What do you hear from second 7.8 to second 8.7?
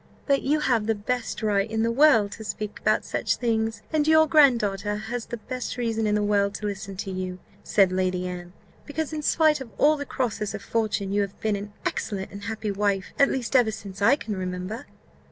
Lady Anne,